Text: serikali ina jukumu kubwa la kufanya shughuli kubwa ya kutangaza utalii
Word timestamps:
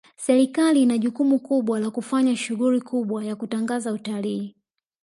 serikali 0.15 0.81
ina 0.81 0.97
jukumu 0.97 1.39
kubwa 1.39 1.79
la 1.79 1.91
kufanya 1.91 2.35
shughuli 2.35 2.81
kubwa 2.81 3.25
ya 3.25 3.35
kutangaza 3.35 3.93
utalii 3.93 4.55